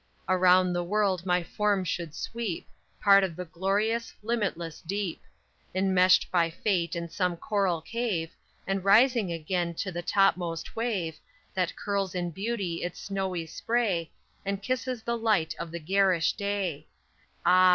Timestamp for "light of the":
15.19-15.79